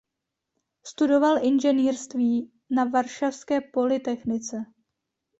[0.85, 4.65] Studoval inženýrství na Varšavské polytechnice.